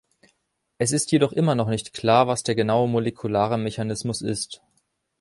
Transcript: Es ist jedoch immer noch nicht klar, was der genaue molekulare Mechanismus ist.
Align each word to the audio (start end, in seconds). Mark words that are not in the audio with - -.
Es 0.79 0.93
ist 0.93 1.11
jedoch 1.11 1.31
immer 1.31 1.53
noch 1.53 1.69
nicht 1.69 1.93
klar, 1.93 2.25
was 2.25 2.41
der 2.41 2.55
genaue 2.55 2.87
molekulare 2.89 3.59
Mechanismus 3.59 4.23
ist. 4.23 4.63